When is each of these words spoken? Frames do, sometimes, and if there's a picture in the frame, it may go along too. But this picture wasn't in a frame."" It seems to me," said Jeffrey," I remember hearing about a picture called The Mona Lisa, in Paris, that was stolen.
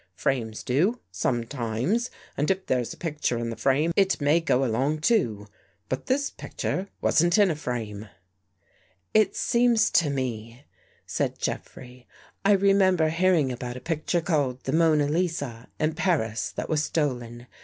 Frames 0.15 0.63
do, 0.63 0.99
sometimes, 1.11 2.09
and 2.35 2.49
if 2.49 2.65
there's 2.65 2.91
a 2.91 2.97
picture 2.97 3.37
in 3.37 3.51
the 3.51 3.55
frame, 3.55 3.91
it 3.95 4.19
may 4.19 4.39
go 4.39 4.65
along 4.65 5.01
too. 5.01 5.45
But 5.89 6.07
this 6.07 6.31
picture 6.31 6.87
wasn't 7.01 7.37
in 7.37 7.51
a 7.51 7.55
frame."" 7.55 8.09
It 9.13 9.35
seems 9.35 9.91
to 9.91 10.09
me," 10.09 10.65
said 11.05 11.37
Jeffrey," 11.37 12.07
I 12.43 12.53
remember 12.53 13.09
hearing 13.09 13.51
about 13.51 13.77
a 13.77 13.79
picture 13.79 14.21
called 14.21 14.63
The 14.63 14.71
Mona 14.73 15.05
Lisa, 15.05 15.67
in 15.79 15.93
Paris, 15.93 16.49
that 16.55 16.67
was 16.67 16.83
stolen. 16.83 17.45